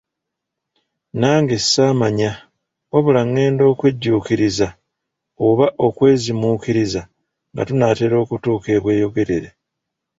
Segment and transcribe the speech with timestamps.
[1.21, 2.31] Nange saamanya,
[2.91, 4.67] wabula ngenda okwejjuukiriza
[5.47, 7.01] oba okweziimuukiriza
[7.51, 9.49] nga tunaatera n'okutuuka e Bweyogerere.